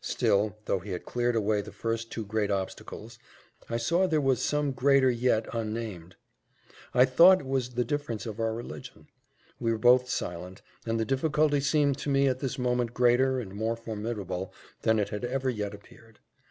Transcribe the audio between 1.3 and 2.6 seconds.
away the two first great